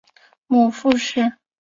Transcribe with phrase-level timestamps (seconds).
[0.47, 1.37] 母傅氏。